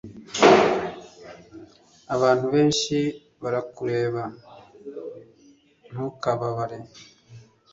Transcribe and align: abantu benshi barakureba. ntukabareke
abantu 2.15 2.45
benshi 2.53 2.97
barakureba. 3.41 4.23
ntukabareke 5.91 7.01